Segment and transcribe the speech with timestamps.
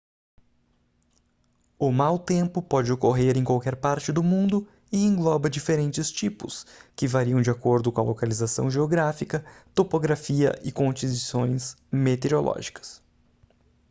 [1.77, 7.07] o mau tempo pode ocorrer em qualquer parte do mundo e engloba diferentes tipos que
[7.07, 9.45] variam de acordo com a localização geográfica
[9.75, 12.99] topografia e condições meteorológicas